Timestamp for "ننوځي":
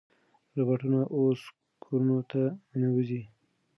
2.79-3.21